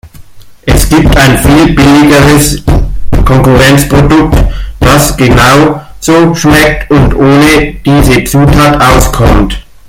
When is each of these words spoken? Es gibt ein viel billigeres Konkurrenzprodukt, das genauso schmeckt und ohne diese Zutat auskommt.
Es 0.65 0.89
gibt 0.89 1.15
ein 1.15 1.37
viel 1.37 1.75
billigeres 1.75 2.63
Konkurrenzprodukt, 3.23 4.35
das 4.79 5.15
genauso 5.15 6.33
schmeckt 6.33 6.89
und 6.89 7.13
ohne 7.13 7.75
diese 7.85 8.23
Zutat 8.23 8.81
auskommt. 8.81 9.61